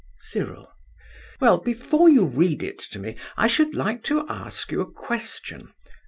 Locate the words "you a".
4.71-4.91